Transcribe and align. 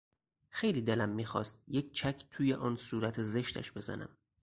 خیلی 0.49 0.81
دلم 0.81 1.09
میخواست 1.09 1.63
یک 1.67 1.91
چک 1.93 2.25
توی 2.31 2.53
آن 2.53 2.75
صورت 2.77 3.23
زشتش 3.23 3.71
بزنم! 3.71 4.17